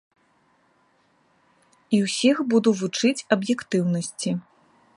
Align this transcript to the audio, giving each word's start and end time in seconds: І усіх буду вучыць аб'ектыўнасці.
І 1.97 1.99
усіх 2.05 2.41
буду 2.53 2.69
вучыць 2.79 3.25
аб'ектыўнасці. 3.37 4.35